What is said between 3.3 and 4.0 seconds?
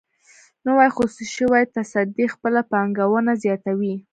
زیاتوي.